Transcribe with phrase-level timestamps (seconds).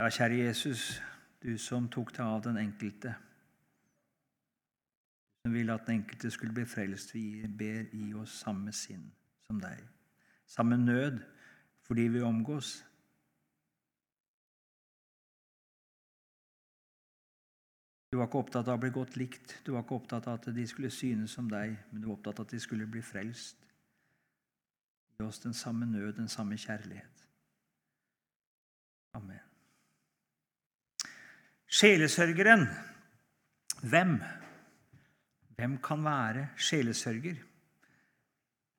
[0.00, 1.02] Ja, kjære Jesus,
[1.42, 3.14] du som tok deg av den enkelte,
[5.40, 9.06] som ville at den enkelte skulle bli frelst, vi ber i oss samme sinn
[9.46, 9.80] som deg,
[10.46, 11.22] samme nød
[11.86, 12.74] fordi vi omgås.
[18.12, 20.52] Du var ikke opptatt av å bli godt likt, du var ikke opptatt av at
[20.60, 23.64] de skulle synes som deg, men du var opptatt av at de skulle bli frelst.
[25.16, 27.28] Gi oss den samme nød, den samme kjærlighet.
[29.16, 29.45] Amen.
[31.66, 32.66] Sjelesørgeren.
[33.82, 34.16] Hvem?
[35.56, 37.36] Hvem kan være sjelesørger?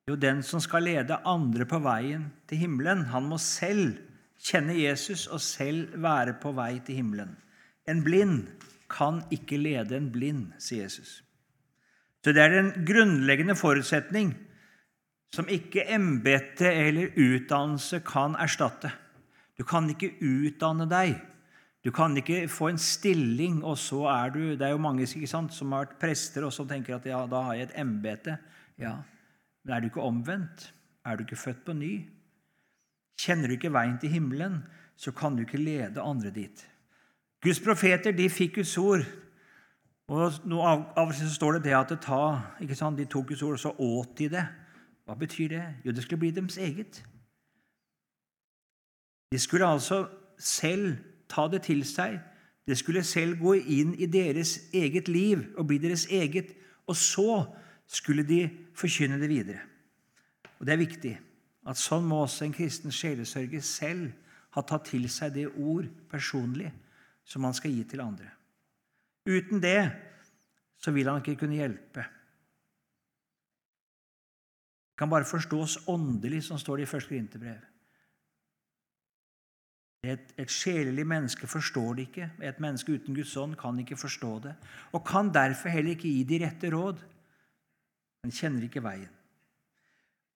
[0.08, 3.04] Jo, den som skal lede andre på veien til himmelen.
[3.12, 3.98] Han må selv
[4.40, 7.34] kjenne Jesus og selv være på vei til himmelen.
[7.88, 8.46] En blind
[8.88, 11.18] kan ikke lede en blind, sier Jesus.
[12.24, 14.32] Så det er en grunnleggende forutsetning
[15.34, 18.90] som ikke embete eller utdannelse kan erstatte.
[19.58, 21.18] Du kan ikke utdanne deg.
[21.84, 25.54] Du kan ikke få en stilling, og så er du Det er jo mange sant,
[25.54, 28.38] som har vært prester og som tenker at ja, da har jeg et embete.
[28.78, 28.96] Ja,
[29.64, 30.72] men er du ikke omvendt?
[31.04, 32.08] Er du ikke født på ny?
[33.18, 34.62] Kjenner du ikke veien til himmelen,
[34.96, 36.66] så kan du ikke lede andre dit.
[37.42, 39.06] Guds profeter de fikk Guds ord.
[40.08, 40.32] Og
[40.64, 42.98] Av og til står det det at det ta, ikke sant?
[42.98, 44.46] de tok Guds ord, og så åt de det.
[45.04, 45.64] Hva betyr det?
[45.84, 47.02] Jo, det skulle bli deres eget.
[49.32, 50.06] De skulle altså
[50.38, 50.96] selv
[51.30, 52.18] ta det til seg.
[52.68, 56.52] Det skulle selv gå inn i deres eget liv og bli deres eget.
[56.88, 57.44] Og så
[57.88, 58.42] skulle de
[58.76, 59.62] forkynne det videre.
[60.58, 61.14] Og Det er viktig
[61.68, 64.10] at sånn må også en kristen sjelesørger selv
[64.56, 66.70] ha tatt til seg det ord personlig
[67.28, 68.30] som han skal gi til andre.
[69.28, 69.80] Uten det
[70.80, 72.06] så vil han ikke kunne hjelpe
[74.98, 77.60] kan bare forstås åndelig, som står det i første Korinterbrev.
[80.08, 82.30] Et, et sjelelig menneske forstår det ikke.
[82.48, 84.54] Et menneske uten Guds ånd kan ikke forstå det,
[84.92, 87.02] og kan derfor heller ikke gi de rette råd.
[88.22, 89.10] Men kjenner ikke veien.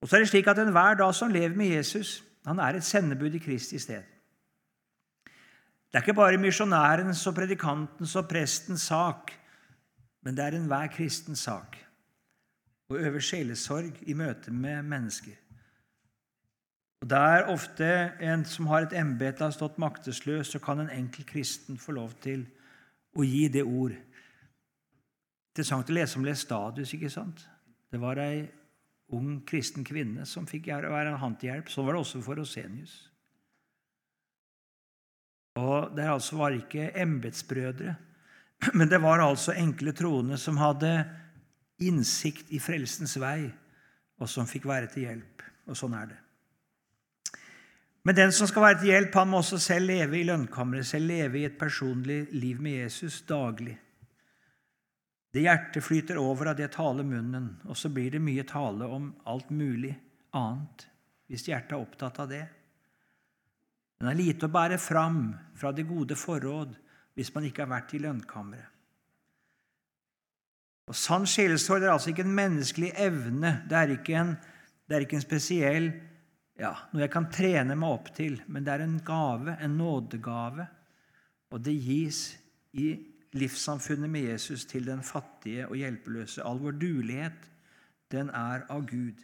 [0.02, 2.84] Og så er det slik at Enhver dag som lever med Jesus, han er et
[2.84, 4.02] sendebud i Kristi sted.
[5.92, 9.32] Det er ikke bare misjonærens og predikantens og prestens sak,
[10.24, 11.76] men det er enhver kristens sak
[12.88, 15.36] å øve sjelesorg i møte med mennesker.
[17.02, 17.86] Og Der ofte
[18.22, 22.14] en som har et embete, har stått maktesløs, så kan en enkel kristen få lov
[22.22, 22.44] til
[23.18, 23.96] å gi det ord.
[25.50, 26.94] Interessant å lese om Lestadius.
[26.94, 27.42] ikke sant?
[27.90, 28.46] Det var ei
[29.12, 31.68] ung kristen kvinne som fikk være en hand til hjelp.
[31.68, 32.94] Sånn var det også for Rosenius.
[35.58, 37.96] Og Det altså var ikke embetsbrødre,
[38.78, 41.02] men det var altså enkle troende som hadde
[41.82, 43.50] innsikt i frelsens vei,
[44.22, 45.42] og som fikk være til hjelp.
[45.66, 46.20] Og sånn er det.
[48.02, 51.06] Men den som skal være til hjelp, han må også selv leve i lønnkammeret, selv
[51.06, 53.76] leve i et personlig liv med Jesus daglig.
[55.32, 59.12] Det hjertet flyter over av det taler munnen, og så blir det mye tale om
[59.30, 59.94] alt mulig
[60.36, 60.88] annet
[61.32, 62.42] hvis hjertet er opptatt av det.
[64.02, 66.74] Det er lite å bære fram fra det gode forråd
[67.16, 68.68] hvis man ikke har vært i lønnkammeret.
[70.90, 73.52] Og Sann sjelesorg er altså ikke en menneskelig evne.
[73.70, 74.32] Det er ikke en,
[74.90, 75.86] det er ikke en spesiell
[76.62, 80.68] ja, noe jeg kan trene meg opp til, men det er en gave, en nådegave.
[81.52, 82.20] Og det gis
[82.78, 82.94] i
[83.36, 86.44] livssamfunnet med Jesus til den fattige og hjelpeløse.
[86.46, 87.48] All vår dulighet,
[88.12, 89.18] den er av Gud.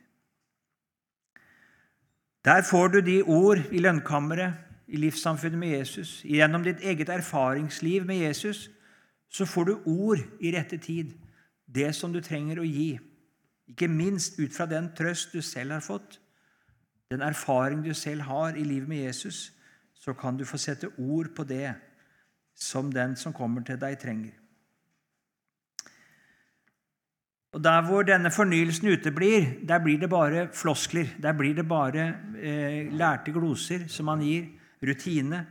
[2.45, 6.23] Der får du de ord i lønnkammeret, i livssamfunnet med Jesus.
[6.25, 8.71] Gjennom ditt eget erfaringsliv med Jesus
[9.29, 11.13] så får du ord i rette tid
[11.69, 12.95] det som du trenger å gi,
[13.69, 16.17] ikke minst ut fra den trøst du selv har fått,
[17.11, 19.53] den erfaring du selv har i livet med Jesus,
[19.95, 21.75] så kan du få sette ord på det
[22.55, 24.35] som den som kommer til deg, trenger.
[27.53, 31.07] Og Der hvor denne fornyelsen uteblir, der blir det bare floskler.
[31.23, 34.51] Der blir det bare eh, lærte gloser som man gir,
[34.83, 35.47] rutine,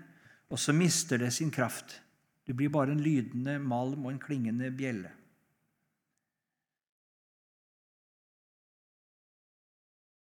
[0.50, 2.02] og så mister det sin kraft.
[2.48, 5.10] Du blir bare en lydende malm og en klingende bjelle.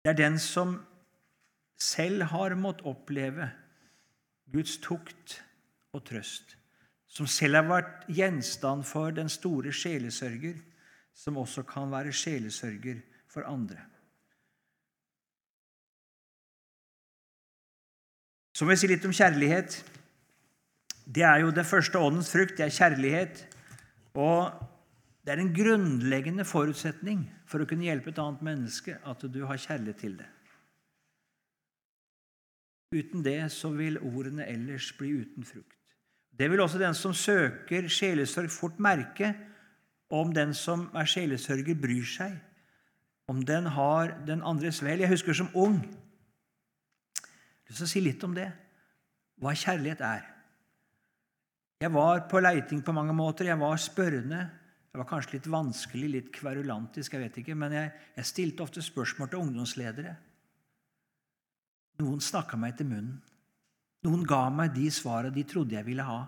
[0.05, 0.79] Det er den som
[1.85, 3.49] selv har måttet oppleve
[4.53, 5.39] Guds tukt
[5.95, 6.55] og trøst,
[7.07, 10.57] som selv har vært gjenstand for den store sjelesørger,
[11.15, 13.01] som også kan være sjelesørger
[13.31, 13.79] for andre.
[18.55, 19.81] Så må jeg si litt om kjærlighet.
[21.05, 22.55] Det er jo det første åndens frukt.
[22.55, 23.41] Det er kjærlighet.
[24.15, 24.47] Og
[25.25, 29.59] det er en grunnleggende forutsetning for å kunne hjelpe et annet menneske at du har
[29.59, 30.29] kjærlighet til det.
[32.95, 35.75] Uten det så vil ordene ellers bli uten frukt.
[36.35, 39.33] Det vil også den som søker sjelesorg, fort merke
[40.11, 42.35] om den som er sjelesørger, bryr seg,
[43.31, 45.01] om den har den andres vel.
[45.01, 45.79] Jeg husker som ung
[47.65, 48.45] Jeg har si litt om det,
[49.41, 50.27] hva kjærlighet er.
[51.81, 53.49] Jeg var på leiting på mange måter.
[53.49, 54.43] Jeg var spørrende.
[54.93, 58.83] Jeg var kanskje litt vanskelig, litt kverulantisk, jeg vet ikke, men jeg, jeg stilte ofte
[58.85, 60.13] spørsmål til ungdomsledere.
[62.01, 63.19] Noen snakka meg til munnen.
[64.05, 66.25] Noen ga meg de svara de trodde jeg ville ha.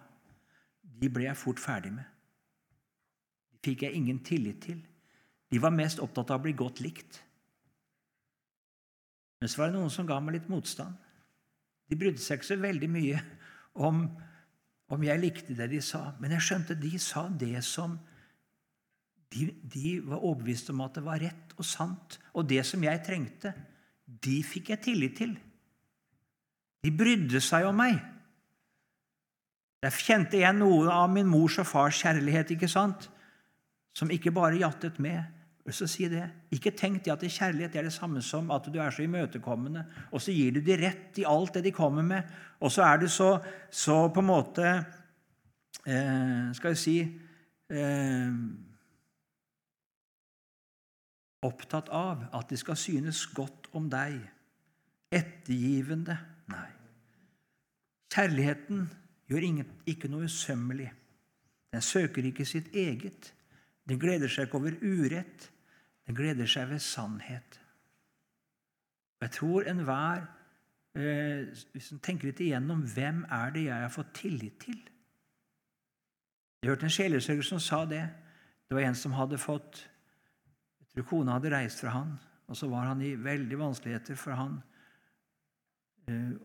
[0.82, 2.06] De ble jeg fort ferdig med.
[3.52, 4.80] De fikk jeg ingen tillit til.
[5.52, 7.22] De var mest opptatt av å bli godt likt.
[9.42, 10.96] Men så var det noen som ga meg litt motstand.
[11.88, 13.20] De brydde seg ikke så veldig mye
[13.86, 14.02] om,
[14.92, 17.96] om jeg likte det de sa, men jeg skjønte de sa det som
[19.32, 22.18] de, de, var overbevist om at det var rett og sant.
[22.34, 23.54] Og det som jeg trengte,
[24.08, 25.36] de fikk jeg tillit til.
[26.88, 28.00] De brydde seg om meg.
[29.84, 33.10] Der kjente jeg noe av min mors og fars kjærlighet, ikke sant?
[33.98, 35.24] som ikke bare jattet med.
[35.74, 36.24] Så si det.
[36.56, 39.82] Ikke tenk at kjærlighet er det samme som at du er så imøtekommende,
[40.16, 42.30] og så gir du de rett i alt det de kommer med,
[42.62, 43.34] og så er du så,
[43.68, 44.70] så på en måte
[45.84, 48.40] eh, Skal jeg si eh,
[51.44, 54.18] Opptatt av at det skal synes godt om deg.
[55.14, 56.18] Ettergivende.
[56.50, 56.77] Nei.
[58.14, 58.88] Kjærligheten
[59.28, 59.46] gjør
[59.86, 60.90] ikke noe usømmelig.
[61.74, 63.34] Den søker ikke sitt eget.
[63.88, 65.50] Den gleder seg ikke over urett.
[66.08, 67.60] Den gleder seg ved sannhet.
[69.22, 70.28] Jeg tror enhver
[70.96, 74.78] eh, Hvis en tenker litt igjennom hvem er det jeg har fått tillit til
[76.62, 78.04] Jeg hørte en sjelesørger som sa det.
[78.70, 79.82] Det var en som hadde fått
[80.80, 82.14] Jeg tror kona hadde reist fra han,
[82.48, 84.62] og så var han i veldig vanskeligheter for han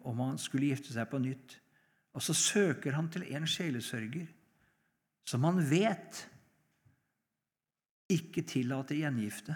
[0.03, 1.57] om han skulle gifte seg på nytt.
[2.13, 4.29] Og så søker han til en sjelesørger
[5.29, 6.25] som han vet
[8.13, 9.55] ikke tillater gjengifte.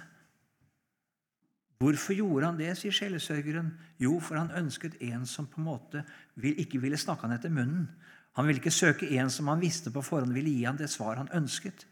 [1.76, 3.74] Hvorfor gjorde han det, sier sjelesørgeren.
[4.00, 6.04] Jo, for han ønsket en som på en måte
[6.40, 7.90] ikke ville snakke han etter munnen.
[8.38, 11.20] Han ville ikke søke en som han visste på forhånd ville gi han det svar
[11.20, 11.84] han ønsket.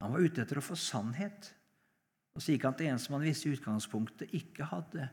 [0.00, 1.50] Han var ute etter å få sannhet.
[2.36, 5.08] Og så gikk han til en som han visste i utgangspunktet ikke hadde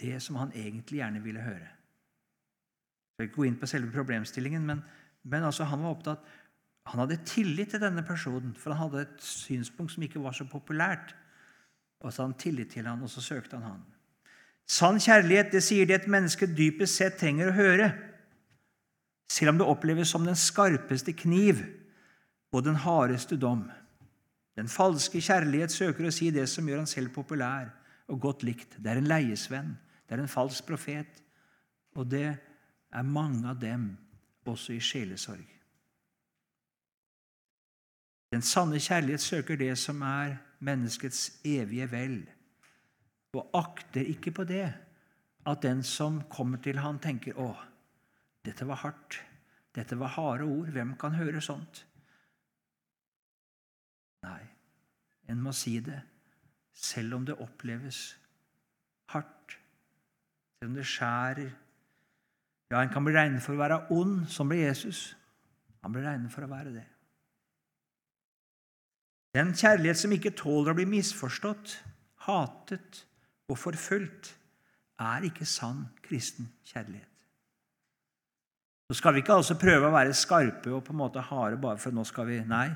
[0.00, 1.68] det som han egentlig gjerne ville høre.
[1.68, 4.82] Jeg skal ikke gå inn på selve problemstillingen, men,
[5.22, 6.36] men altså han var opptatt
[6.90, 10.46] Han hadde tillit til denne personen, for han hadde et synspunkt som ikke var så
[10.48, 11.12] populært.
[12.00, 13.82] Og så hadde han tillit til han, og så søkte han han.
[14.66, 17.90] Sann kjærlighet det sier det et menneske dypest sett trenger å høre,
[19.30, 21.60] selv om det oppleves som den skarpeste kniv
[22.50, 23.64] og den hardeste dom.
[24.58, 27.70] Den falske kjærlighet søker å si det som gjør han selv populær
[28.10, 28.76] og godt likt.
[28.78, 29.74] Det er en leiesvenn,
[30.10, 31.20] det er en falsk profet,
[31.94, 33.92] og det er mange av dem
[34.42, 35.44] også i sjelesorg.
[38.34, 42.16] Den sanne kjærlighet søker det som er menneskets evige vel,
[43.38, 44.66] og akter ikke på det
[45.46, 47.54] at den som kommer til han tenker 'Å,
[48.44, 49.20] dette var hardt.
[49.74, 50.66] Dette var harde ord.
[50.66, 51.84] Hvem kan høre sånt?'
[54.22, 54.42] Nei,
[55.28, 56.02] en må si det,
[56.74, 58.19] selv om det oppleves
[60.60, 61.50] selv om det skjærer
[62.70, 65.16] ja, en kan bli regnet for å være ond, som ble Jesus.
[65.82, 66.84] Han ble regnet for å være det.
[69.34, 71.78] Den kjærlighet som ikke tåler å bli misforstått,
[72.28, 73.00] hatet
[73.50, 74.34] og forfulgt,
[75.00, 77.08] er ikke sann kristen kjærlighet.
[78.90, 81.80] Så skal vi ikke altså prøve å være skarpe og på en måte harde bare
[81.80, 82.68] for nå skal vi Nei,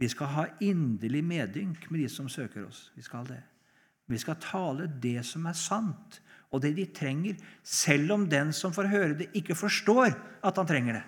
[0.00, 2.88] vi skal ha inderlig medynk med de som søker oss.
[2.96, 3.40] Vi skal det.
[4.08, 8.72] Vi skal tale det som er sant, og det de trenger, selv om den som
[8.72, 10.14] får høre det, ikke forstår
[10.44, 11.04] at han trenger det.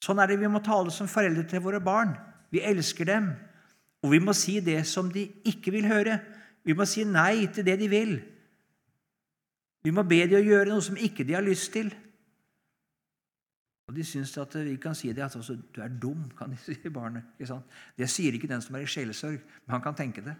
[0.00, 2.14] Sånn er det vi må tale som foreldre til våre barn.
[2.50, 3.32] Vi elsker dem,
[4.00, 6.20] og vi må si det som de ikke vil høre.
[6.64, 8.14] Vi må si nei til det de vil.
[9.84, 11.90] Vi må be de å gjøre noe som ikke de har lyst til.
[13.90, 16.56] Og De syns at vi kan si det at altså, 'du er dum', kan de
[16.64, 17.24] si barnet.
[17.98, 20.36] Det sier ikke den som er i sjelesorg, men han kan tenke det.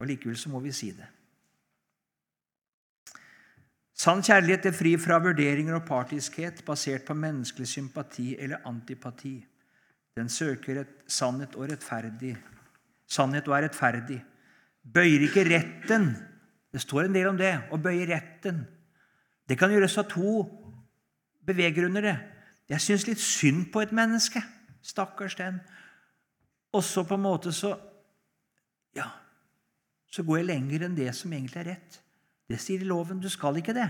[0.00, 1.06] Og Likevel så må vi si det.
[4.00, 9.34] Sann kjærlighet er fri fra vurderinger og partiskhet basert på menneskelig sympati eller antipati.
[10.16, 12.32] Den søker et sannhet og rettferdig.
[13.04, 14.16] Sannhet og er rettferdig.
[14.94, 16.14] Bøyer ikke retten.
[16.72, 17.52] Det står en del om det.
[17.68, 18.64] Å bøye retten.
[19.44, 20.46] Det kan gjøres av to
[21.44, 22.00] beveggrunner.
[22.00, 22.18] det.
[22.70, 24.40] Jeg syns litt synd på et menneske.
[24.82, 25.60] Stakkars den.
[26.72, 27.76] Og så på en måte så
[28.96, 29.06] Ja,
[30.10, 32.00] så går jeg lenger enn det som egentlig er rett.
[32.50, 33.20] Det sier loven.
[33.22, 33.88] Du skal ikke det.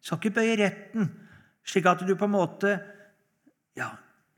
[0.00, 1.10] Du skal ikke bøye retten,
[1.66, 2.72] slik at du på en måte
[3.78, 3.90] ja,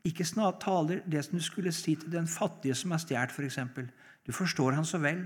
[0.05, 3.59] ikke snart taler det som du skulle si til den fattige som er stjålet, f.eks.
[3.73, 3.89] For
[4.27, 5.23] du forstår han så vel.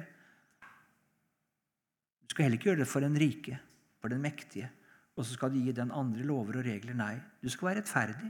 [2.22, 3.60] Du skal heller ikke gjøre det for den rike,
[4.02, 4.70] for den mektige,
[5.18, 6.94] og så skal du gi den andre lover og regler.
[6.98, 8.30] Nei, du skal være rettferdig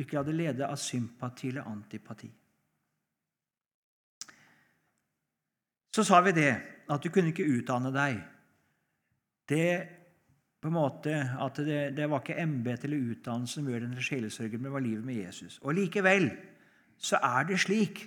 [0.00, 2.30] og ikke la det lede av sympati eller antipati.
[5.92, 6.52] Så sa vi det,
[6.88, 8.20] at du kunne ikke utdanne deg.
[9.50, 9.70] Det
[10.60, 14.58] på en måte at det, det var ikke embetet eller utdannelse som gjør den sjelesørger,
[14.58, 15.58] men det var livet med Jesus.
[15.64, 16.28] Og likevel
[17.00, 18.02] så er det slik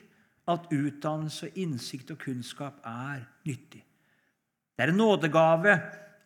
[0.47, 3.81] at utdannelse, innsikt og kunnskap er nyttig.
[4.73, 5.77] Det er en nådegave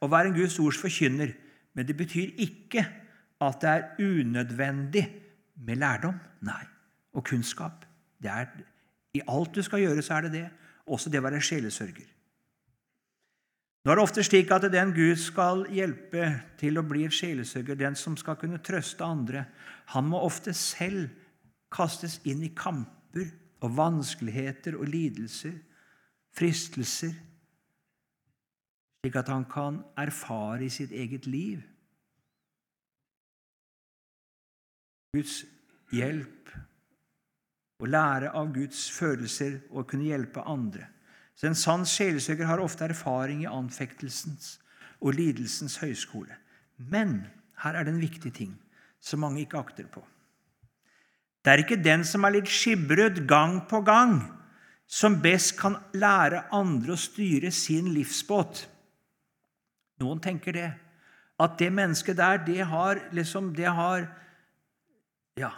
[0.02, 1.32] å være en Guds ords forkynner,
[1.74, 2.84] men det betyr ikke
[3.44, 5.06] at det er unødvendig
[5.66, 6.18] med lærdom.
[6.42, 6.64] Nei.
[7.14, 7.86] Og kunnskap.
[8.24, 8.50] Er,
[9.14, 10.46] I alt du skal gjøre, så er det det.
[10.88, 12.10] Også det å være sjelesørger.
[13.88, 16.26] Nå er det ofte slik at den Gud skal hjelpe
[16.60, 19.46] til å bli sjelesørger, den som skal kunne trøste andre,
[19.96, 21.06] han må ofte selv
[21.72, 23.30] kastes inn i kamper
[23.64, 25.56] og vanskeligheter og lidelser,
[26.36, 27.14] fristelser,
[29.00, 31.64] slik at han kan erfare i sitt eget liv
[35.16, 35.40] Guds
[35.96, 36.52] hjelp
[37.80, 40.92] og lære av Guds følelser og kunne hjelpe andre.
[41.38, 44.58] Så En sann sjelesøker har ofte erfaring i anfektelsens
[44.98, 46.34] og lidelsens høyskole.
[46.78, 47.28] Men
[47.62, 48.56] her er det en viktig ting
[49.02, 50.02] som mange ikke akter på.
[51.46, 54.18] Det er ikke den som er litt skipbrudd gang på gang,
[54.88, 58.66] som best kan lære andre å styre sin livsbåt.
[60.02, 60.72] Noen tenker det.
[61.38, 64.08] At det mennesket der, det har liksom Det har
[65.38, 65.52] Ja,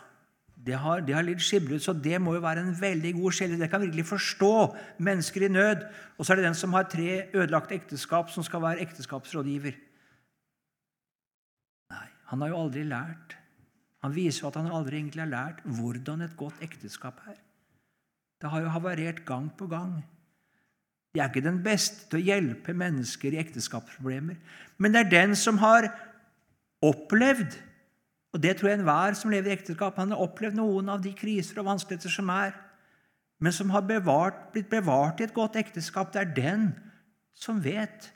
[0.65, 3.55] det har, det har litt skiblet, så det må jo være en veldig god sjel.
[3.55, 4.53] Det kan virkelig forstå
[5.07, 5.85] mennesker i nød.
[6.17, 9.77] Og så er det den som har tre ødelagte ekteskap, som skal være ekteskapsrådgiver.
[11.95, 13.37] Nei, han har jo aldri lært.
[14.03, 17.39] Han viser jo at han aldri egentlig har lært hvordan et godt ekteskap er.
[18.39, 20.01] Det har jo havarert gang på gang.
[21.15, 24.37] De er ikke den beste til å hjelpe mennesker i ekteskapsproblemer,
[24.77, 25.87] men det er den som har
[26.85, 27.57] opplevd
[28.33, 31.13] og Det tror jeg enhver som lever i ekteskap, han har opplevd noen av de
[31.17, 32.53] kriser og vanskeligheter som er,
[33.39, 36.13] men som har bevart, blitt bevart i et godt ekteskap.
[36.13, 36.67] Det er den
[37.33, 38.11] som vet.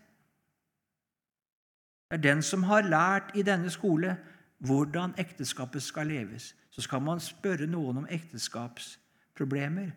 [2.12, 4.18] Det er den som har lært i denne skole
[4.64, 6.54] hvordan ekteskapet skal leves.
[6.70, 9.92] Så skal man spørre noen om ekteskapsproblemer,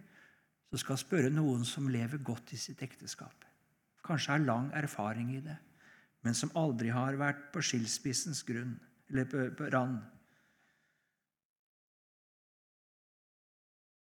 [0.70, 3.44] så skal spørre noen som lever godt i sitt ekteskap.
[4.06, 5.56] Kanskje har lang erfaring i det,
[6.22, 9.98] men som aldri har vært på skilsmissens grunn eller på, på rand.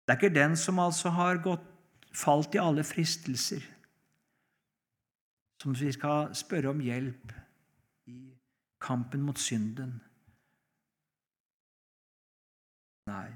[0.05, 1.67] Det er ikke den som altså har gått,
[2.11, 3.63] falt i alle fristelser,
[5.63, 7.31] som vi skal spørre om hjelp
[8.11, 8.17] i
[8.83, 9.93] kampen mot synden.
[13.07, 13.29] Nei,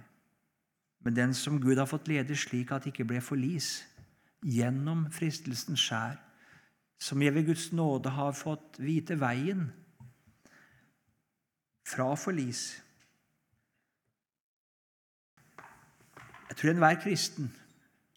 [1.07, 3.85] men den som Gud har fått lede slik at det ikke ble forlis,
[4.43, 6.19] gjennom fristelsens skjær,
[6.99, 9.69] som jeg ved Guds nåde har fått vite veien
[11.87, 12.83] fra forlis.
[16.49, 17.53] Jeg tror enhver kristen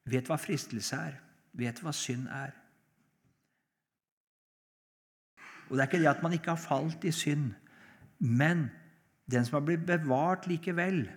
[0.06, 1.20] vet hva fristelse er,
[1.58, 2.56] vet hva synd er.
[5.68, 7.52] Og Det er ikke det at man ikke har falt i synd,
[8.20, 8.70] men
[9.32, 11.10] den som har blitt bevart likevel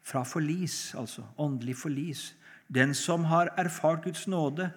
[0.00, 2.36] fra forlis, altså åndelig forlis,
[2.74, 4.70] den som har erfart Guds nåde,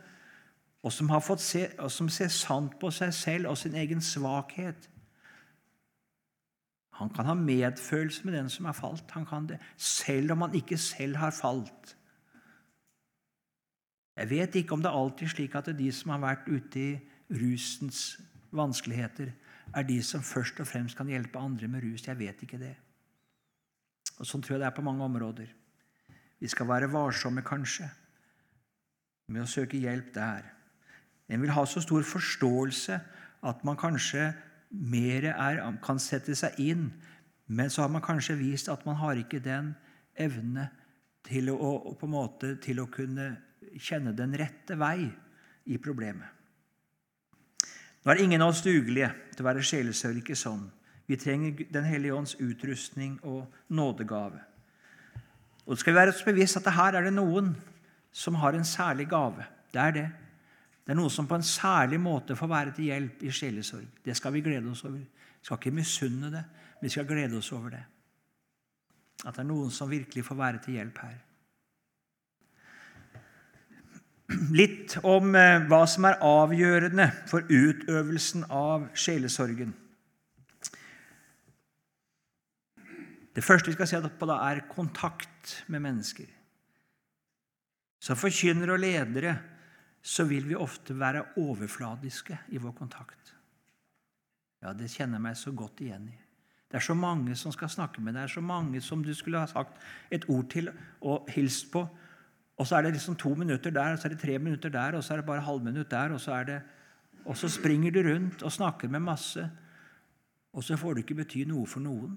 [0.83, 4.01] og som, har fått se, og som ser sant på seg selv og sin egen
[4.01, 4.89] svakhet,
[6.95, 9.11] han kan ha medfølelse med den som er falt.
[9.11, 11.97] Han kan det, Selv om han ikke selv har falt.
[14.15, 16.47] Jeg vet ikke om det er alltid slik at det er de som har vært
[16.47, 16.93] ute i
[17.35, 18.21] rusens
[18.55, 19.33] vanskeligheter,
[19.75, 22.07] er de som først og fremst kan hjelpe andre med rus.
[22.07, 22.75] Jeg vet ikke det.
[24.19, 25.51] Og Sånn tror jeg det er på mange områder.
[26.39, 27.89] Vi skal være varsomme, kanskje,
[29.27, 30.47] med å søke hjelp der.
[31.27, 32.99] En vil ha så stor forståelse
[33.43, 34.29] at man kanskje
[34.75, 36.89] mer er, kan sette seg inn,
[37.47, 39.73] men så har man kanskje vist at man har ikke den
[40.17, 40.69] evne
[41.25, 43.31] til å, på en måte, til å kunne
[43.81, 45.05] kjenne den rette vei
[45.65, 46.31] i problemet.
[48.05, 50.67] Nå er ingen av oss dugelige til å være sjelesørger, ikke sånn.
[51.09, 54.41] Vi trenger Den hellige ånds utrustning og nådegave.
[55.65, 57.55] Og det skal være oss bevisst at her er det noen
[58.13, 59.45] som har en særlig gave.
[59.73, 60.05] Det er det.
[60.85, 63.87] Det er noen som på en særlig måte får være til hjelp i sjelesorg.
[64.05, 64.99] Det skal vi glede oss over.
[65.01, 66.43] Vi skal ikke misunne det,
[66.77, 67.85] men vi skal glede oss over det.
[69.25, 71.23] At det er noen som virkelig får være til hjelp her.
[74.55, 79.73] litt om eh, hva som er avgjørende for utøvelsen av sjelesorgen.
[83.35, 86.27] Det første vi skal se på, da, er kontakt med mennesker.
[87.99, 89.35] Som forkynnere og ledere
[90.05, 93.33] så vil vi ofte være overfladiske i vår kontakt.
[94.61, 96.19] Ja, det kjenner jeg meg så godt igjen i.
[96.69, 99.13] Det er så mange som skal snakke med deg, det er så mange som du
[99.17, 99.81] skulle ha sagt
[100.13, 100.69] et ord til
[101.01, 101.83] og hilst på.
[102.55, 104.95] Og så er det liksom to minutter der, og så er det tre minutter der,
[104.95, 106.13] og så er det bare halvminutt der.
[106.13, 106.61] Og så, det,
[107.25, 109.49] og så springer du rundt og snakker med masse,
[110.53, 112.15] og så får du ikke bety noe for noen.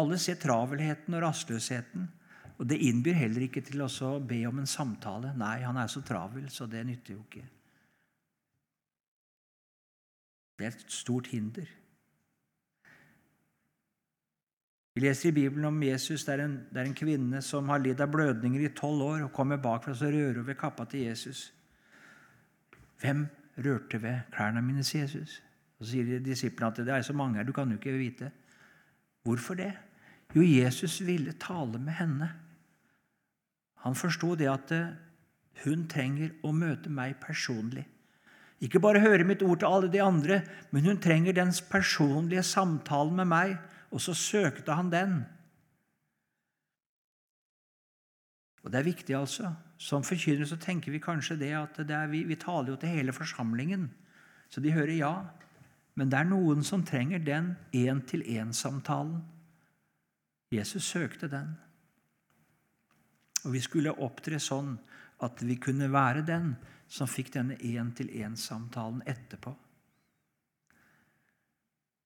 [0.00, 2.10] Alle ser travelheten og rastløsheten,
[2.60, 5.32] og det innbyr heller ikke til å be om en samtale.
[5.40, 7.44] Nei, han er så travel, så det nytter jo ikke.
[10.60, 11.70] Det er et stort hinder.
[14.92, 16.26] Vi leser i Bibelen om Jesus.
[16.26, 19.24] Det er en, det er en kvinne som har lidd av blødninger i tolv år
[19.24, 21.46] og kommer bakfra og rører ved kappa til Jesus.
[23.00, 23.24] Hvem
[23.56, 25.38] rørte ved klærne mine, sier Jesus.
[25.78, 28.30] Og Så sier disiplene at det er så mange her, du kan jo ikke vite.
[29.24, 29.72] Hvorfor det?
[30.36, 32.32] Jo, Jesus ville tale med henne.
[33.84, 34.92] Han forsto det at eh,
[35.64, 37.86] hun trenger å møte meg personlig.
[38.60, 43.16] Ikke bare høre mitt ord til alle de andre, men hun trenger dens personlige samtalen
[43.22, 43.58] med meg
[43.90, 45.24] og så søkte han den.
[48.62, 49.54] Og Det er viktig, altså.
[49.78, 53.12] Som forkynner så tenker vi kanskje det at det vi, vi taler jo til hele
[53.12, 53.88] forsamlingen,
[54.50, 55.14] så de hører ja.
[55.94, 59.22] Men det er noen som trenger den én-til-én-samtalen.
[60.52, 61.56] Jesus søkte den.
[63.44, 64.74] Og vi skulle opptre sånn
[65.24, 66.54] at vi kunne være den
[66.90, 69.52] som fikk denne én-til-én-samtalen etterpå.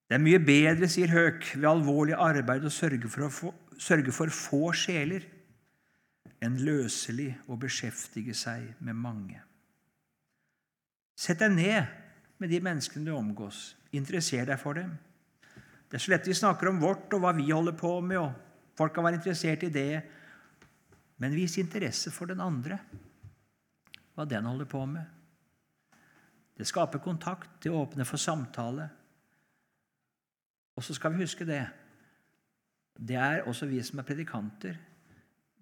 [0.04, 4.12] Det er mye bedre, sier Høk, ved alvorlig arbeid å sørge for, å få, sørge
[4.12, 5.24] for få sjeler
[6.44, 9.40] enn løselig å beskjeftige seg med mange.
[11.16, 11.88] Sett deg ned
[12.42, 13.72] med de menneskene du omgås.
[13.96, 14.92] Interesser deg for dem.
[15.88, 18.76] Det er så lett vi snakker om vårt og hva vi holder på med, og
[18.76, 20.02] folk kan være interessert i det.
[21.22, 22.78] Men vis interesse for den andre,
[24.14, 25.04] hva den holder på med.
[26.54, 28.88] Det skaper kontakt, det åpner for samtale.
[30.74, 31.62] Og så skal vi huske det.
[32.94, 34.76] Det er også vi som er predikanter.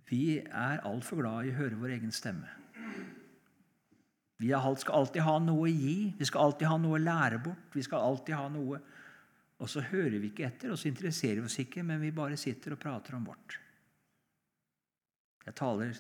[0.09, 2.49] Vi er altfor glad i å høre vår egen stemme.
[4.43, 7.69] Vi skal alltid ha noe å gi, vi skal alltid ha noe å lære bort.
[7.73, 8.81] vi skal alltid ha noe...
[9.63, 12.37] Og så hører vi ikke etter, og så interesserer vi oss ikke, men vi bare
[12.37, 13.55] sitter og prater om vårt.
[15.47, 15.99] Jeg taler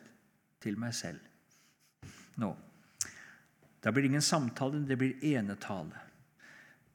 [0.62, 1.20] til meg selv
[2.40, 2.52] nå.
[3.83, 5.98] Da blir det ingen samtale, det blir enetale.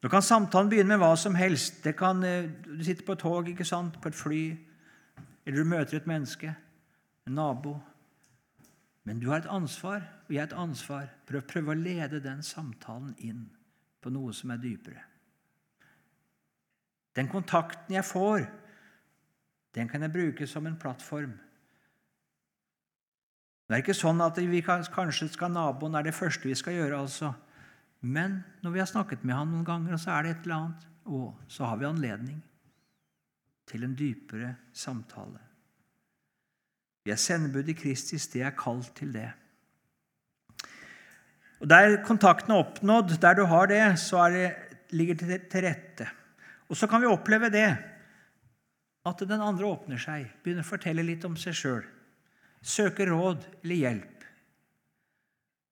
[0.02, 1.82] Nå kan samtalen begynne med hva som helst.
[1.84, 4.58] Det kan, eh, du sitter på et tog, ikke sant, på et fly,
[5.46, 6.56] eller du møter et menneske,
[7.28, 7.80] en nabo.
[9.04, 11.10] Men du har et ansvar, og jeg har et ansvar.
[11.26, 13.50] for å prøve å lede den samtalen inn
[14.02, 15.04] på noe som er dypere.
[17.16, 18.48] Den kontakten jeg får,
[19.76, 21.40] den kan jeg bruke som en plattform.
[23.68, 27.02] Det er ikke sånn at vi kanskje skal naboen er det første vi skal gjøre.
[27.04, 27.34] altså.
[28.02, 30.56] Men når vi har snakket med han noen ganger, og så er det et eller
[30.56, 32.40] annet, og så har vi anledning
[33.68, 35.42] til en dypere samtale.
[37.04, 39.30] Vi er sendebud i Kristi, det er kalt til det.
[41.60, 44.56] Og Der kontakten er oppnådd, der du har det, så det,
[44.92, 46.08] ligger det til rette.
[46.70, 47.78] Og så kan vi oppleve det
[49.08, 51.86] at den andre åpner seg, begynner å fortelle litt om seg sjøl,
[52.68, 54.26] søker råd eller hjelp.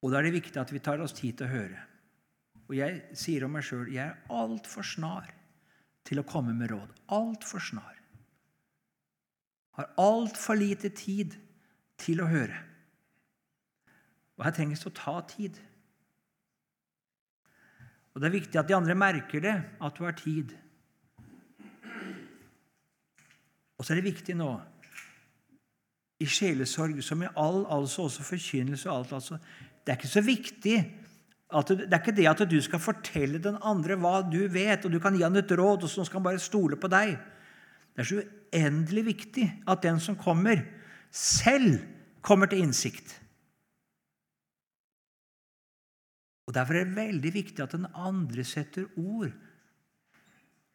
[0.03, 1.81] Og da er det viktig at vi tar oss tid til å høre.
[2.65, 5.29] Og jeg sier om meg sjøl jeg er altfor snar
[6.05, 6.93] til å komme med råd.
[7.13, 7.93] Altfor snar.
[9.75, 11.35] Har altfor lite tid
[11.99, 12.57] til å høre.
[14.35, 15.57] Og her trenges det å ta tid.
[18.13, 20.53] Og Det er viktig at de andre merker det, at du har tid.
[23.75, 24.53] Og så er det viktig nå
[26.19, 29.37] i sjelesorg, som i all, altså også forkynnelse og alt altså,
[29.85, 30.77] Det er ikke så viktig
[31.45, 34.99] det er ikke det at du skal fortelle den andre hva du vet, og du
[34.99, 37.13] kan gi han et råd, og så skal han bare stole på deg.
[37.93, 40.65] Det er så uendelig viktig at den som kommer,
[41.11, 41.77] selv
[42.25, 43.13] kommer til innsikt.
[46.49, 49.31] Og Derfor er det veldig viktig at den andre setter ord.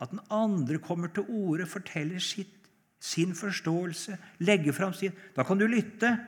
[0.01, 2.60] At den andre kommer til orde, forteller sitt,
[3.01, 6.19] sin forståelse, legge fram sin Da kan du lytte,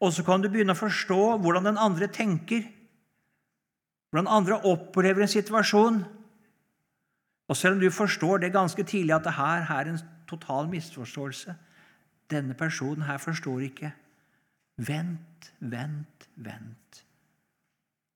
[0.00, 2.62] og så kan du begynne å forstå hvordan den andre tenker.
[4.10, 6.04] Hvordan andre opplever en situasjon.
[7.48, 11.56] Og selv om du forstår det ganske tidlig at det her, er en total misforståelse,
[12.30, 13.90] Denne personen her forstår ikke.
[14.80, 17.04] Vent, vent, vent.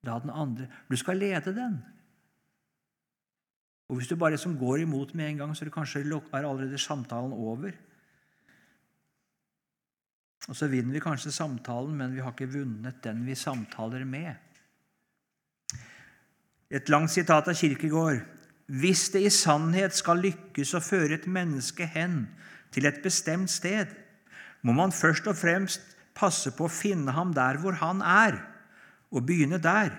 [0.02, 1.76] La den andre Du skal lede den.
[3.88, 6.48] Og Hvis du bare som går imot med en gang, så er, det kanskje, er
[6.48, 7.70] allerede samtalen over.
[10.48, 14.32] Og så vinner vi kanskje samtalen, men vi har ikke vunnet den vi samtaler med.
[16.72, 18.22] Et langt sitat av Kirkegård.
[18.68, 22.26] Hvis det i sannhet skal lykkes å føre et menneske hen
[22.72, 23.92] til et bestemt sted,
[24.64, 28.40] må man først og fremst passe på å finne ham der hvor han er,
[29.08, 29.94] og begynne der.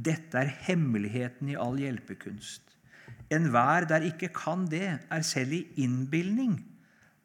[0.00, 2.62] Dette er hemmeligheten i all hjelpekunst.
[3.30, 6.56] Enhver der ikke kan det, er selv i innbilning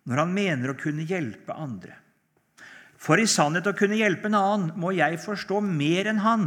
[0.05, 1.95] når han mener å kunne hjelpe andre.
[3.05, 6.45] For i sannhet å kunne hjelpe en annen må jeg forstå mer enn han,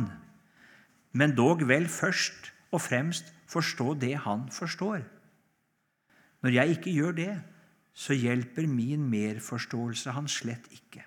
[1.14, 5.05] men dog vel først og fremst forstå det han forstår.
[6.42, 7.35] Når jeg ikke gjør det,
[7.94, 11.05] så hjelper min merforståelse han slett ikke.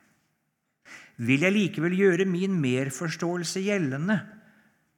[1.21, 4.17] Vil jeg likevel gjøre min merforståelse gjeldende,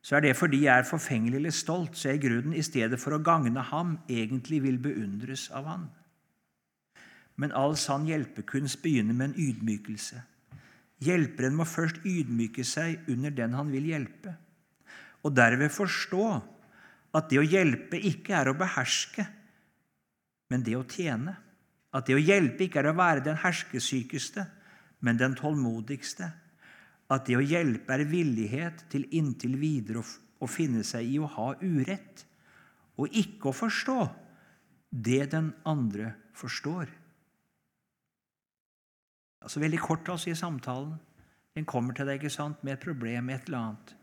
[0.04, 3.00] så er det fordi jeg er forfengelig eller stolt, så jeg i grunnen i stedet
[3.02, 5.90] for å gagne ham egentlig vil beundres av han.
[7.42, 10.22] Men all sann hjelpekunst begynner med en ydmykelse.
[11.04, 14.36] Hjelperen må først ydmyke seg under den han vil hjelpe,
[15.24, 16.28] og derved forstå
[17.14, 19.26] at det å hjelpe ikke er å beherske,
[20.52, 21.36] men det å tjene.
[21.94, 24.46] At det å hjelpe ikke er å være den herskesykeste,
[25.06, 26.30] men den tålmodigste.
[27.14, 30.02] At det å hjelpe er villighet til inntil videre
[30.42, 32.26] å finne seg i å ha urett,
[32.98, 34.00] og ikke å forstå
[34.94, 36.90] det den andre forstår.
[39.44, 40.94] Altså Veldig kort altså i samtalen.
[41.56, 43.94] En kommer til deg ikke sant, med et problem, med et eller annet.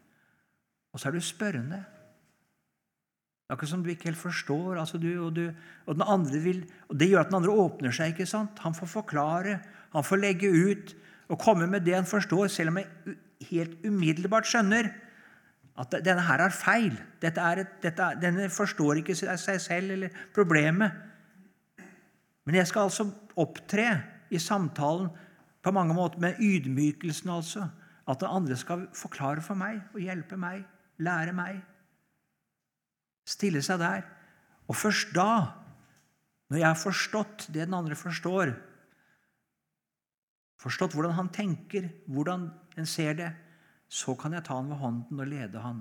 [0.92, 1.80] Og så er du spørrende.
[1.80, 4.78] Det er akkurat som du ikke helt forstår.
[4.78, 5.48] Altså du, og, du,
[5.86, 8.12] og, den vil, og Det gjør at den andre åpner seg.
[8.12, 8.58] ikke sant?
[8.62, 9.58] Han får forklare,
[9.92, 10.94] han får legge ut
[11.30, 13.16] og komme med det han forstår, selv om jeg
[13.50, 14.90] helt umiddelbart skjønner
[15.80, 16.94] at denne her er feil.
[17.22, 20.92] Er et, er, denne forstår ikke seg selv eller problemet.
[22.46, 23.06] Men jeg skal altså
[23.38, 23.88] opptre
[24.30, 25.10] i samtalen
[25.62, 27.68] på mange måter med ydmykelsen, altså.
[28.08, 30.64] At den andre skal forklare for meg og hjelpe meg,
[30.98, 31.60] lære meg
[33.30, 34.04] stille seg der.
[34.70, 35.30] Og først da,
[36.50, 38.54] når jeg har forstått det den andre forstår,
[40.60, 43.30] forstått hvordan han tenker, hvordan en ser det,
[43.90, 45.80] så kan jeg ta han ved hånden og lede han.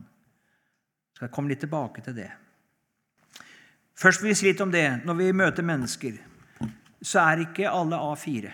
[1.13, 2.29] Så jeg komme litt tilbake til det.
[3.99, 5.03] Først vil vi si litt om det.
[5.05, 6.15] Når vi møter mennesker,
[7.03, 8.53] så er ikke alle A4.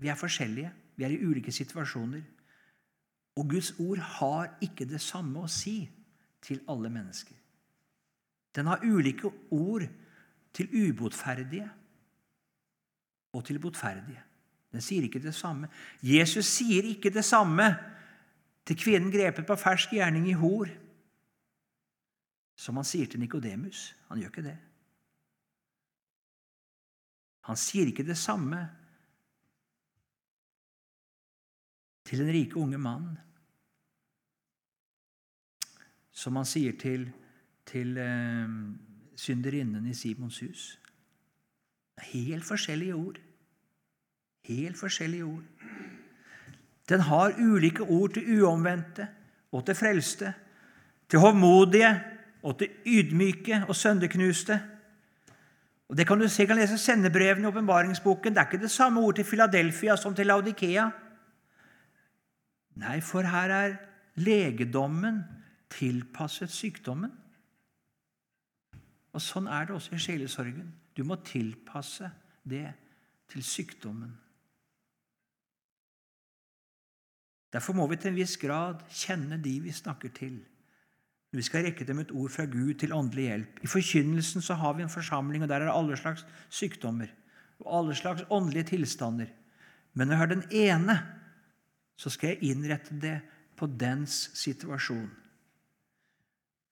[0.00, 0.72] Vi er forskjellige.
[0.96, 2.22] Vi er i ulike situasjoner.
[3.36, 5.84] Og Guds ord har ikke det samme å si
[6.42, 7.36] til alle mennesker.
[8.56, 9.86] Den har ulike ord
[10.52, 11.68] til ubotferdige
[13.32, 14.24] og til botferdige.
[14.72, 15.68] Den sier ikke det samme.
[16.02, 17.68] Jesus sier ikke det samme
[18.66, 20.70] til kvinnen grepet på fersk gjerning i hor
[22.60, 23.94] som han sier til Nikodemus.
[24.10, 24.58] Han gjør ikke det.
[27.48, 28.60] Han sier ikke det samme
[32.10, 33.18] til den rike unge mannen
[36.20, 37.08] som han sier til
[37.70, 38.48] til eh,
[39.14, 40.64] synderinnen i Simons hus.
[42.10, 43.20] Helt forskjellige ord.
[44.48, 45.44] Helt forskjellige ord.
[46.88, 49.06] Den har ulike ord til uomvendte
[49.52, 50.32] og til frelste,
[51.10, 51.92] til hovmodige
[52.42, 54.60] og til ydmyke og sønderknuste.
[55.88, 58.34] Og Det kan du se, kan lese sendebrevene i åpenbaringsboken.
[58.34, 60.90] Det er ikke det samme ord til Philadelphia som til Laudikea.
[62.80, 63.76] Nei, for her er
[64.20, 65.22] legedommen
[65.72, 67.12] tilpasset sykdommen.
[69.10, 70.70] Og Sånn er det også i sjelesorgen.
[70.96, 72.10] Du må tilpasse
[72.46, 72.66] det
[73.30, 74.12] til sykdommen.
[77.50, 80.38] Derfor må vi til en viss grad kjenne de vi snakker til.
[81.34, 83.58] Vi skal rekke dem et ord fra Gud til åndelig hjelp.
[83.62, 87.10] I forkynnelsen så har vi en forsamling, og der er det alle slags sykdommer
[87.60, 89.30] og alle slags åndelige tilstander.
[89.94, 90.96] Men når jeg har den ene,
[92.00, 93.18] så skal jeg innrette det
[93.60, 95.10] på dens situasjon.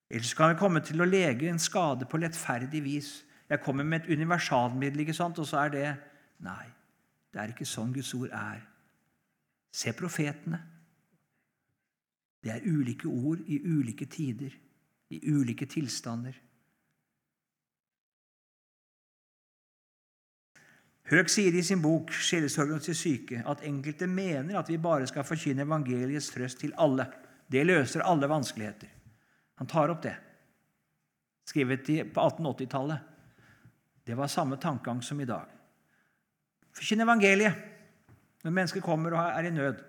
[0.08, 3.10] Ellers kan vi komme til å lege en skade på lettferdig vis.
[3.48, 5.38] Jeg kommer med et universalmiddel, ikke sant?
[5.38, 5.86] og så er det
[6.38, 6.68] Nei,
[7.34, 8.60] det er ikke sånn Guds ord er.
[9.74, 10.60] Se profetene.
[12.38, 14.54] Det er ulike ord i ulike tider,
[15.10, 16.36] i ulike tilstander.
[21.08, 25.24] Høeg sier i sin bok 'Sjelesorgen til syke' at enkelte mener at vi bare skal
[25.24, 27.06] forkynne evangeliets trøst til alle.
[27.48, 28.88] Det løser alle vanskeligheter.
[29.56, 30.16] Han tar opp det.
[31.48, 32.98] Skrevet på 1880-tallet.
[34.06, 35.48] Det var samme tankegang som i dag.
[36.72, 37.54] Forkynn evangeliet
[38.44, 39.80] når mennesker kommer og er i nød.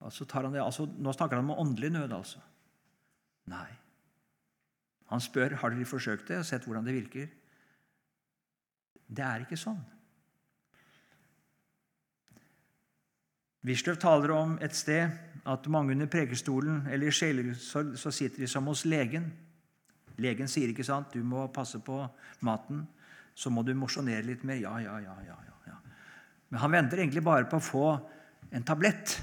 [0.00, 2.38] Altså altså, nå snakker han om åndelig nød, altså.
[3.46, 3.70] Nei.
[5.06, 7.26] Han spør har dere forsøkt det og sett hvordan det virker.
[9.06, 9.78] Det er ikke sånn.
[13.66, 15.10] Wisløff taler om et sted
[15.46, 19.26] at mange under prekestolen eller i sjelesorg så sitter de som hos legen.
[20.22, 22.08] Legen sier ikke sant, 'Du må passe på
[22.40, 22.86] maten.
[23.34, 25.76] Så må du mosjonere litt mer.' Ja, ja, ja, ja, ja.
[26.48, 27.86] Men han venter egentlig bare på å få
[28.52, 29.20] en tablett.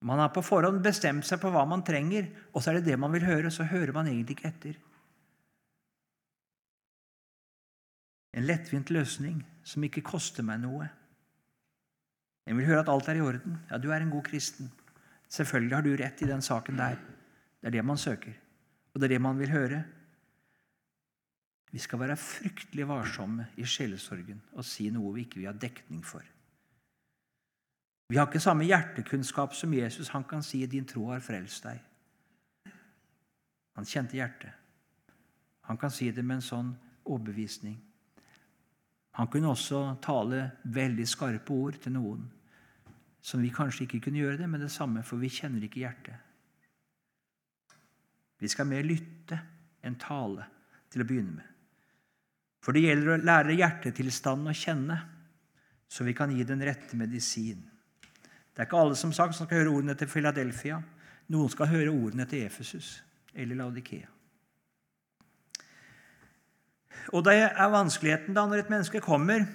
[0.00, 2.98] Man har på forhånd bestemt seg på hva man trenger, og så er det det
[3.00, 3.50] man vil høre.
[3.50, 4.76] Så hører man egentlig ikke etter.
[8.34, 10.88] En lettvint løsning som ikke koster meg noe.
[12.44, 13.58] En vil høre at alt er i orden.
[13.70, 14.72] Ja, du er en god kristen.
[15.30, 16.98] Selvfølgelig har du rett i den saken der.
[17.60, 18.34] Det er det man søker,
[18.92, 19.84] og det er det man vil høre.
[21.72, 26.04] Vi skal være fryktelig varsomme i sjelesorgen og si noe vi ikke vil ha dekning
[26.06, 26.22] for.
[28.08, 30.08] Vi har ikke samme hjertekunnskap som Jesus.
[30.08, 31.80] Han kan si 'din tro har frelst deg'.
[33.74, 34.52] Han kjente hjertet.
[35.60, 37.93] Han kan si det med en sånn overbevisning.
[39.18, 42.24] Han kunne også tale veldig skarpe ord til noen
[43.24, 46.16] som vi kanskje ikke kunne gjøre det med det samme, for vi kjenner ikke hjertet.
[48.36, 49.38] Vi skal mer lytte
[49.84, 50.44] enn tale
[50.92, 51.46] til å begynne med.
[52.64, 54.98] For det gjelder å lære hjertetilstanden å kjenne,
[55.88, 57.64] så vi kan gi den rette medisin.
[58.52, 60.82] Det er ikke alle som sagt som skal høre ordene til Philadelphia.
[61.32, 62.98] Noen skal høre ordene til Efesus
[63.32, 64.13] eller Laudikea.
[67.12, 69.46] Og det er vanskeligheten da når et menneske kommer,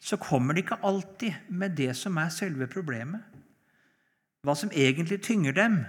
[0.00, 3.22] så kommer det ikke alltid med det som er selve problemet.
[4.46, 5.80] Hva som egentlig tynger dem.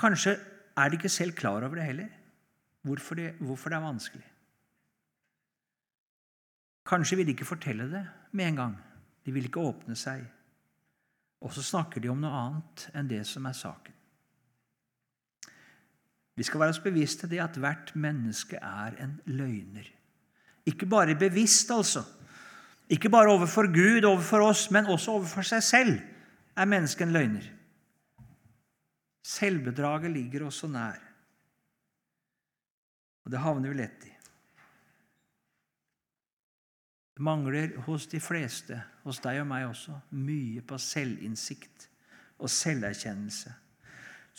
[0.00, 0.34] Kanskje
[0.76, 2.08] er de ikke selv klar over det heller,
[2.82, 4.26] hvorfor det, hvorfor det er vanskelig.
[6.88, 8.76] Kanskje vil de ikke fortelle det med en gang.
[9.26, 10.24] De vil ikke åpne seg.
[11.40, 13.99] Og så snakker de om noe annet enn det som er saken.
[16.40, 19.84] Vi skal være oss bevisste det at hvert menneske er en løgner.
[20.64, 22.00] Ikke bare bevisst, altså.
[22.88, 25.98] Ikke bare overfor Gud, overfor oss, men også overfor seg selv
[26.56, 27.44] er mennesket en løgner.
[29.20, 30.96] Selvbedraget ligger oss så nær.
[33.28, 34.16] Og det havner vi lett i.
[37.20, 41.90] Det mangler hos de fleste, hos deg og meg også, mye på selvinnsikt
[42.40, 43.52] og selverkjennelse.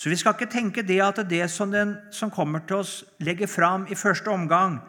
[0.01, 3.45] Så vi skal ikke tenke det at det som den som kommer til oss, legger
[3.45, 4.79] fram i første omgang,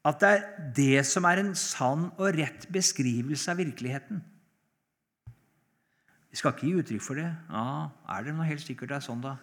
[0.00, 0.44] at det er
[0.76, 4.22] det som er en sann og rett beskrivelse av virkeligheten.
[6.30, 7.26] Vi skal ikke gi uttrykk for det.
[7.50, 9.34] Ja, Er det noe helt sikkert det er sånn, da?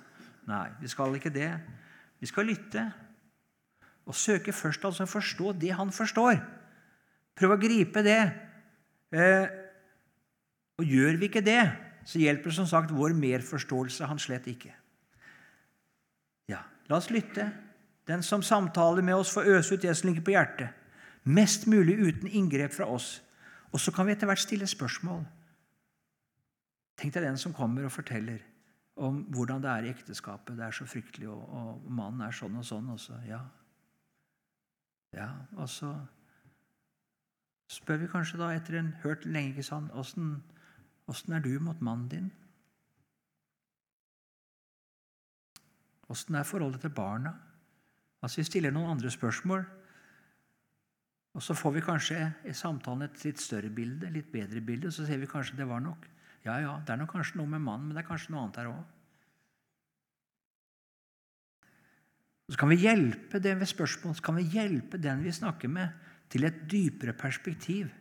[0.50, 1.52] Nei, vi skal ikke det.
[2.18, 2.88] Vi skal lytte
[4.08, 6.42] og søke først altså forstå det han forstår.
[7.38, 8.22] Prøv å gripe det.
[9.14, 9.46] Eh,
[10.82, 11.62] og gjør vi ikke det,
[12.08, 14.74] så hjelper som sagt vår merforståelse han slett ikke.
[16.90, 17.52] La oss lytte.
[18.08, 20.70] Den som samtaler med oss, får øse ut det som ligger på hjertet.
[21.24, 23.22] Mest mulig uten inngrep fra oss.
[23.72, 25.26] Og så kan vi etter hvert stille spørsmål.
[26.98, 28.40] Tenk deg den som kommer og forteller
[28.98, 30.56] om hvordan det er i ekteskapet.
[30.58, 32.88] Det er så fryktelig, og, og mannen er sånn og sånn.
[32.96, 33.20] Også.
[33.28, 33.44] Ja.
[35.14, 35.92] ja, og så
[37.70, 42.08] spør vi kanskje da etter en hørt lenge ikke sant, åssen er du mot mannen
[42.10, 42.32] din?
[46.12, 47.34] Åssen er forholdet til barna?
[48.24, 49.66] Altså Vi stiller noen andre spørsmål.
[51.38, 54.92] Og så får vi kanskje i samtalen et litt større bilde, litt bedre bilde.
[54.92, 56.08] Så ser vi kanskje det var nok.
[56.46, 58.58] Ja, ja, det er nok kanskje noe med mannen, men det er kanskje noe annet
[58.62, 58.86] her òg.
[62.48, 65.92] Så kan vi hjelpe den ved spørsmål, så kan vi hjelpe den vi snakker med,
[66.32, 67.92] til et dypere perspektiv.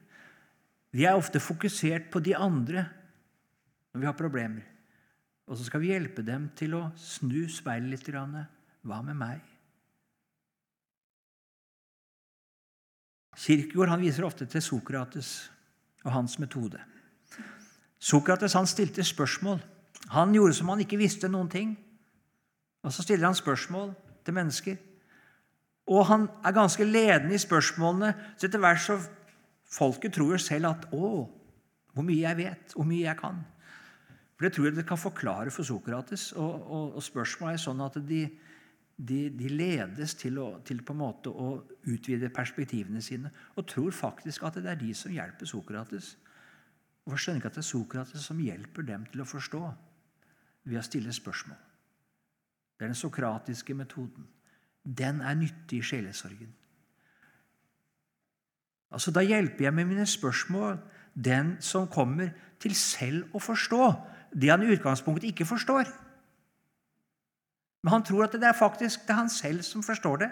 [0.94, 2.86] Vi er ofte fokusert på de andre
[3.92, 4.75] når vi har problemer.
[5.46, 8.08] Og så skal vi hjelpe dem til å snu speilet litt.
[8.86, 9.44] Hva med meg?
[13.36, 15.50] Kirkegård han viser ofte til Sokrates
[16.04, 16.80] og hans metode.
[17.98, 19.60] Sokrates han stilte spørsmål.
[20.14, 21.76] Han gjorde som han ikke visste noen ting.
[22.86, 23.92] Og så stiller han spørsmål
[24.24, 24.76] til mennesker.
[25.86, 28.98] Og han er ganske ledende i spørsmålene, så etter hvert så
[29.66, 31.08] Folket tror selv at 'Å,
[31.92, 33.42] hvor mye jeg vet, hvor mye jeg kan'.
[34.36, 36.32] For Det tror jeg det kan forklare for Sokrates.
[36.32, 38.20] Og, og, og spørsmålet er sånn at de,
[38.96, 41.54] de, de ledes til, å, til på en måte å
[41.88, 46.16] utvide perspektivene sine og tror faktisk at det er de som hjelper Sokrates.
[47.06, 49.62] Og skjønner ikke at det er Sokrates som hjelper dem til å forstå
[50.66, 51.56] ved å stille spørsmål.
[52.76, 54.26] Det er den sokratiske metoden.
[54.84, 56.50] Den er nyttig i sjelesorgen.
[58.90, 60.76] Altså, Da hjelper jeg med mine spørsmål
[61.24, 62.28] den som kommer
[62.60, 63.88] til selv å forstå
[64.36, 65.88] det han i utgangspunktet ikke forstår.
[67.82, 70.30] Men han tror at det er faktisk det er han selv som forstår det,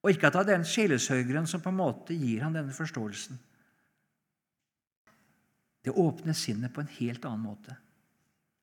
[0.00, 3.36] og ikke at det er den sjelesørgeren som på en måte gir han denne forståelsen.
[5.84, 7.76] Det åpner sinnet på en helt annen måte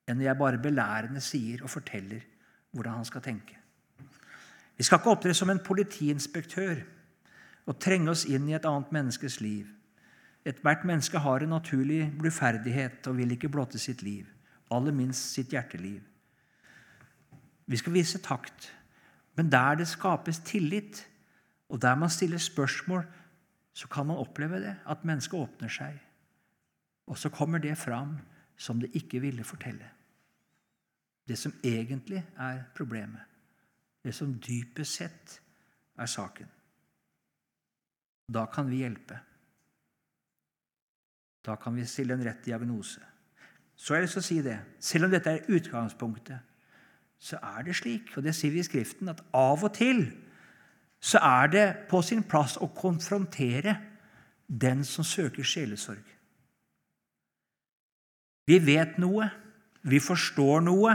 [0.07, 2.21] enn når jeg bare belærende sier og forteller
[2.71, 3.57] hvordan han skal tenke.
[4.77, 6.79] Vi skal ikke opptre som en politiinspektør
[7.67, 9.65] og trenge oss inn i et annet menneskes liv.
[10.47, 14.27] Ethvert menneske har en naturlig bluferdighet og vil ikke blotte sitt liv,
[14.71, 15.99] aller minst sitt hjerteliv.
[17.67, 18.69] Vi skal vise takt,
[19.35, 21.03] men der det skapes tillit,
[21.69, 23.03] og der man stiller spørsmål,
[23.73, 25.99] så kan man oppleve det, at mennesket åpner seg.
[27.07, 28.17] Og så kommer det fram
[28.57, 29.85] som det ikke ville fortelle.
[31.27, 33.21] Det som egentlig er problemet.
[34.03, 35.41] Det som dypest sett
[35.99, 36.47] er saken.
[38.33, 39.19] Da kan vi hjelpe.
[41.47, 42.99] Da kan vi stille en rett diagnose.
[43.77, 44.57] Så jeg å si det.
[44.83, 46.39] Selv om dette er utgangspunktet,
[47.17, 50.03] så er det slik, og det sier vi i Skriften, at av og til
[51.01, 53.75] så er det på sin plass å konfrontere
[54.47, 56.03] den som søker sjelesorg.
[58.47, 59.29] Vi vet noe,
[59.87, 60.93] vi forstår noe,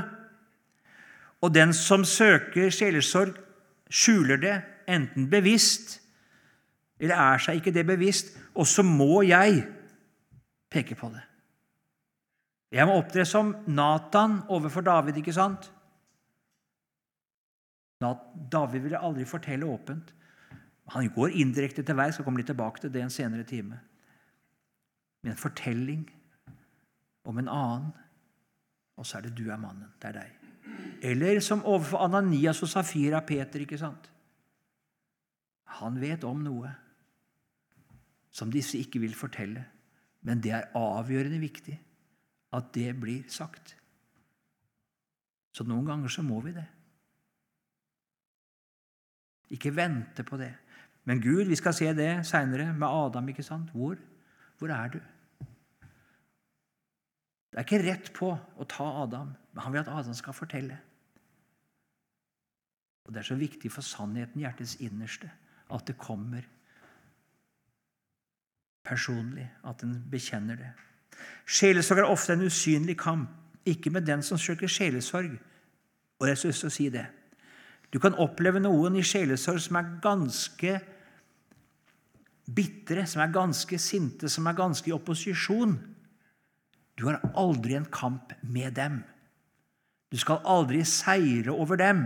[1.42, 3.38] og den som søker sjelesorg,
[3.92, 4.54] skjuler det,
[4.90, 6.02] enten bevisst
[7.02, 9.64] eller er seg ikke det bevisst, og så må jeg
[10.72, 11.22] peke på det.
[12.72, 15.68] Jeg må opptre som Natan overfor David, ikke sant?
[18.02, 20.14] David ville aldri fortelle åpent.
[20.90, 23.78] Han går indirekte til vei, skal komme litt tilbake til det en senere time.
[25.22, 26.06] Med en fortelling
[27.28, 27.92] om en annen,
[28.96, 29.92] og så er det 'du er mannen'.
[30.00, 30.30] Det er deg.
[31.02, 33.61] Eller som overfor Ananias og Safira Peter.
[33.61, 34.11] ikke sant?
[35.64, 36.74] Han vet om noe
[38.30, 39.64] som disse ikke vil fortelle.
[40.22, 41.76] Men det er avgjørende viktig
[42.52, 43.74] at det blir sagt.
[45.52, 46.66] Så noen ganger så må vi det.
[49.52, 50.52] Ikke vente på det.
[51.04, 53.28] Men Gud, vi skal se det seinere med Adam.
[53.28, 53.70] ikke sant?
[53.74, 53.98] Hvor?
[54.58, 55.00] Hvor er du?
[57.52, 60.78] Det er ikke rett på å ta Adam, men han vil at Adam skal fortelle.
[63.04, 65.28] Og Det er så viktig for sannheten i hjertets innerste
[65.72, 66.46] at det kommer
[68.85, 70.71] personlig, at en bekjenner det.
[71.47, 73.31] Sjelesorg er ofte en usynlig kamp,
[73.66, 75.37] ikke med den som søker sjelesorg.
[76.18, 77.07] Og jeg har lyst å si det.
[77.92, 80.79] Du kan oppleve noen i sjelesorg som er ganske
[82.53, 85.77] bitre, som er ganske sinte, som er ganske i opposisjon.
[86.99, 89.03] Du har aldri en kamp med dem.
[90.12, 92.05] Du skal aldri seire over dem.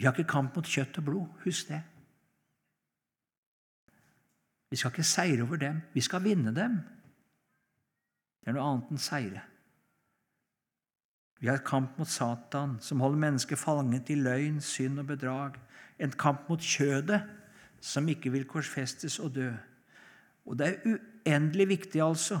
[0.00, 1.40] Vi har ikke kamp mot kjøtt og blod.
[1.44, 1.82] Husk det.
[4.70, 5.80] Vi skal ikke seire over dem.
[5.94, 6.78] Vi skal vinne dem.
[8.40, 9.42] Det er noe annet enn seire.
[11.40, 15.56] Vi har et kamp mot Satan, som holder mennesket fanget i løgn, synd og bedrag.
[15.98, 17.22] En kamp mot kjødet,
[17.80, 19.50] som ikke vil korsfestes og dø.
[20.46, 22.40] Og Det er uendelig viktig altså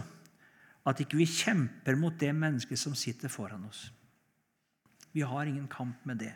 [0.86, 3.90] at ikke vi kjemper mot det mennesket som sitter foran oss.
[5.12, 6.34] Vi har ingen kamp med det.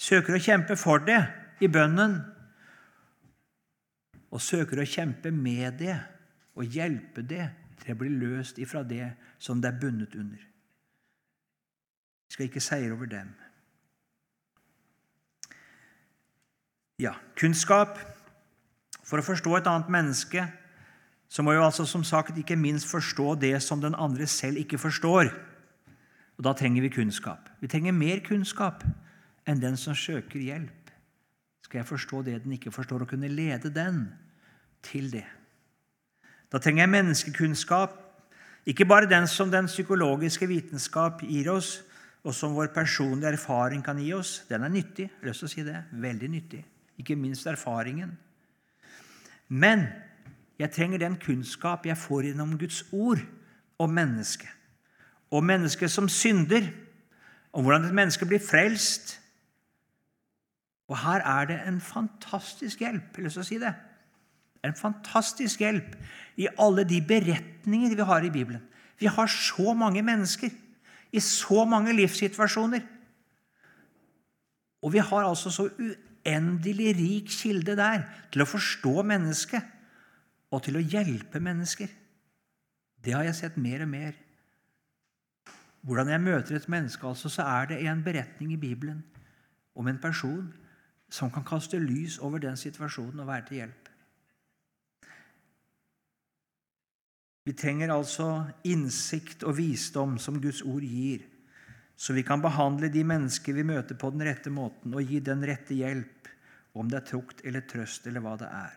[0.00, 1.20] Søker å kjempe for det
[1.60, 2.20] i bønnen,
[4.30, 5.96] og søker å kjempe med det
[6.58, 7.48] og hjelpe det
[7.80, 9.12] til å bli løst ifra det
[9.42, 10.40] som det er bundet under.
[12.28, 13.32] Vi skal ikke seire over dem.
[17.00, 17.98] Ja, kunnskap.
[19.02, 20.44] For å forstå et annet menneske
[21.30, 24.78] så må vi altså som sagt ikke minst forstå det som den andre selv ikke
[24.78, 25.30] forstår.
[26.38, 27.50] Og Da trenger vi kunnskap.
[27.60, 28.84] Vi trenger mer kunnskap
[29.46, 30.79] enn den som søker hjelp
[31.70, 34.08] skal jeg forstå det den ikke forstår, og kunne lede den
[34.82, 35.26] til det.
[36.50, 37.92] Da trenger jeg menneskekunnskap,
[38.66, 41.84] ikke bare den som den psykologiske vitenskap gir oss,
[42.26, 44.42] og som vår personlige erfaring kan gi oss.
[44.48, 45.06] Den er nyttig.
[45.06, 45.76] Jeg har lyst til å si det.
[45.92, 46.64] Veldig nyttig.
[46.98, 48.18] Ikke minst erfaringen.
[49.48, 49.86] Men
[50.58, 53.22] jeg trenger den kunnskap jeg får gjennom Guds ord
[53.78, 54.50] om mennesket.
[55.30, 56.66] Om mennesket som synder,
[57.54, 59.19] om hvordan et menneske blir frelst,
[60.90, 63.14] og her er det en fantastisk hjelp.
[63.14, 63.72] Jeg har lyst til å si det.
[64.66, 65.94] En fantastisk hjelp
[66.40, 68.64] i alle de beretninger vi har i Bibelen.
[69.00, 70.50] Vi har så mange mennesker
[71.12, 72.82] i så mange livssituasjoner.
[74.82, 79.76] Og vi har altså så uendelig rik kilde der til å forstå mennesket
[80.50, 81.88] og til å hjelpe mennesker.
[83.00, 84.18] Det har jeg sett mer og mer.
[85.86, 89.04] Hvordan jeg møter et menneske, altså, så er det en beretning i Bibelen
[89.78, 90.50] om en person
[91.10, 93.88] som kan kaste lys over den situasjonen og være til hjelp.
[97.48, 98.28] Vi trenger altså
[98.68, 101.24] innsikt og visdom som Guds ord gir,
[101.96, 105.42] så vi kan behandle de mennesker vi møter, på den rette måten og gi den
[105.48, 106.28] rette hjelp,
[106.78, 108.76] om det er trukt eller trøst eller hva det er.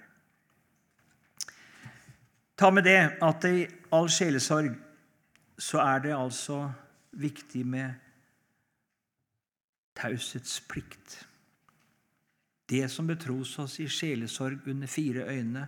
[2.57, 4.73] Ta med det at i all sjelesorg
[5.59, 6.63] så er det altså
[7.21, 7.93] viktig med
[9.99, 11.19] taushetsplikt.
[12.73, 15.67] Det som betros oss i sjelesorg under fire øyne,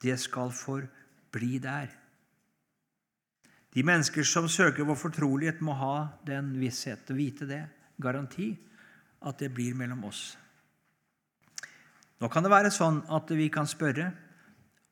[0.00, 1.90] det skal forbli der.
[3.76, 7.60] De mennesker som søker vår fortrolighet, må ha den visshet og vite det,
[8.00, 8.54] garanti,
[9.20, 10.38] at det blir mellom oss.
[12.20, 14.08] Nå kan det være sånn at vi kan spørre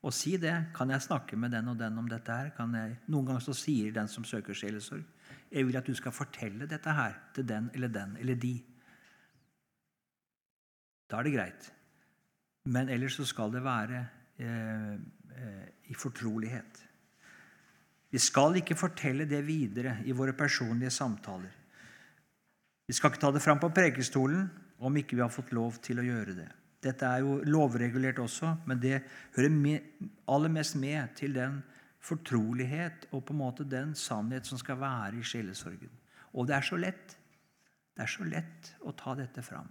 [0.05, 0.53] og si det.
[0.77, 2.53] Kan jeg snakke med den og den om dette her?
[2.53, 5.05] Jeg, noen ganger så sier den som søker sjelesorg,
[5.49, 8.59] jeg vil at du skal fortelle dette her til den eller den eller de.
[11.15, 11.67] Da er det greit.
[12.75, 14.01] Men ellers så skal det være
[14.43, 14.95] eh,
[15.39, 16.81] eh, i fortrolighet.
[18.11, 21.53] Vi skal ikke fortelle det videre i våre personlige samtaler.
[22.87, 24.49] Vi skal ikke ta det fram på prekestolen
[24.83, 26.49] om ikke vi har fått lov til å gjøre det.
[26.83, 28.99] Dette er jo lovregulert også, men det
[29.37, 29.87] hører med,
[30.27, 31.63] aller mest med til den
[32.03, 35.95] fortrolighet og på en måte den sannhet som skal være i sjelesorgen.
[36.35, 37.17] Og det er så lett.
[37.95, 39.71] Det er så lett å ta dette fram.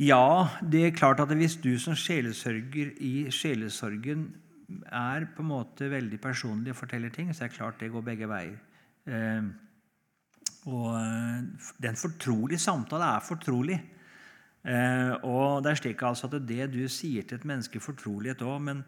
[0.00, 4.30] Ja, det er klart at hvis du som sjelesørger i sjelesorgen
[4.86, 8.06] er på en måte veldig personlig og forteller ting, så er det klart det går
[8.06, 8.54] begge veier.
[9.04, 9.50] Eh,
[10.72, 13.76] og eh, den fortrolige samtale er fortrolig.
[14.64, 18.56] Eh, og det er slik altså at det du sier til et menneske, fortrolighet òg,
[18.70, 18.80] men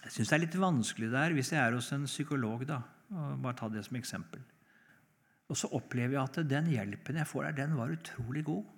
[0.00, 2.66] jeg syns det er litt vanskelig der hvis jeg er hos en psykolog.
[2.68, 2.82] da,
[3.14, 4.44] og bare ta det som eksempel.
[5.48, 8.68] Og så opplever jeg at den hjelpen jeg får der, den var utrolig god.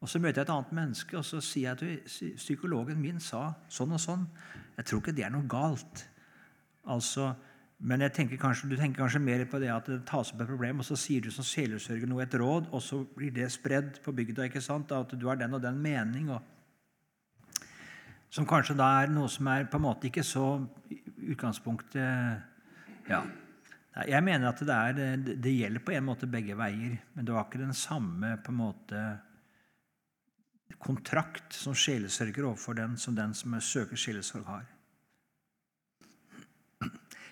[0.00, 3.54] Og Så møter jeg et annet menneske, og så sier jeg at psykologen min sa
[3.72, 4.26] sånn og sånn.
[4.76, 6.02] Jeg tror ikke det er noe galt.
[6.92, 7.30] Altså,
[7.78, 10.80] men tenker kanskje, du tenker kanskje mer på det at det tas opp et problem,
[10.80, 14.14] og så sier du som sjelesørger noe et råd, og så blir det spredd på
[14.16, 14.46] bygda.
[14.48, 14.92] ikke sant?
[14.92, 16.30] At du har den og den mening.
[16.32, 16.42] Og,
[18.30, 20.60] som kanskje da er noe som er på en måte ikke så
[21.32, 22.52] utgangspunktet
[23.08, 23.24] Ja.
[24.04, 27.46] Jeg mener at det, er, det gjelder på en måte begge veier, men det var
[27.46, 29.04] ikke den samme på en måte
[30.82, 34.66] kontrakt som sjelesørger overfor den som den som søker sjelesorg, har.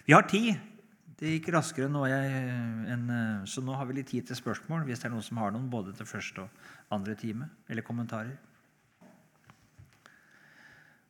[0.04, 0.54] Vi har tid.
[1.14, 3.06] Det gikk raskere nå, enn,
[3.46, 5.70] så nå har vi litt tid til spørsmål hvis det er noen som har noen
[5.70, 8.34] både til første og andre time, eller kommentarer.